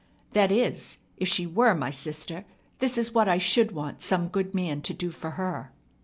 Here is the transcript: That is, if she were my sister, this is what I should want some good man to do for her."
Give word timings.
That 0.31 0.51
is, 0.51 0.97
if 1.17 1.27
she 1.27 1.45
were 1.45 1.75
my 1.75 1.91
sister, 1.91 2.43
this 2.79 2.97
is 2.97 3.13
what 3.13 3.29
I 3.29 3.37
should 3.37 3.71
want 3.71 4.01
some 4.01 4.29
good 4.29 4.55
man 4.55 4.81
to 4.81 4.95
do 4.95 5.11
for 5.11 5.29
her." 5.37 5.73